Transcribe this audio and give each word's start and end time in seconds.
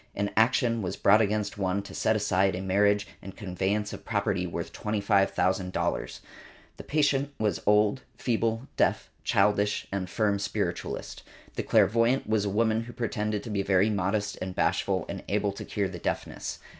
An 0.15 0.31
action 0.35 0.81
was 0.81 0.95
brought 0.97 1.21
against 1.21 1.59
one 1.59 1.83
to 1.83 1.93
set 1.93 2.15
aside 2.15 2.55
a 2.55 2.61
marriage 2.63 3.05
and 3.21 3.33
a 3.33 3.35
conveyance 3.35 3.93
of 3.93 4.03
property 4.03 4.47
worth 4.47 4.73
$25,000. 4.73 6.19
The 6.77 6.83
patient 6.83 7.31
was 7.37 7.61
old, 7.67 8.01
feeble, 8.17 8.67
deaf, 8.77 9.11
childish 9.23 9.85
and 9.91 10.05
a 10.05 10.07
firm 10.07 10.39
spiritualist. 10.39 11.21
The 11.53 11.61
clairvoyant 11.61 12.25
was 12.27 12.45
a 12.45 12.49
woman 12.49 12.85
who 12.85 12.93
pretended 12.93 13.43
to 13.43 13.51
be 13.51 13.61
very 13.61 13.91
modest 13.91 14.39
and 14.41 14.55
bashful 14.55 15.05
and 15.07 15.21
able 15.29 15.51
to 15.51 15.63
cure 15.63 15.87
the 15.87 15.99
deafness. 15.99 16.57